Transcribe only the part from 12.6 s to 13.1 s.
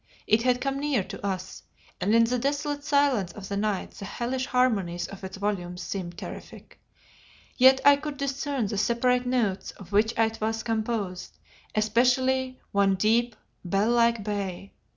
one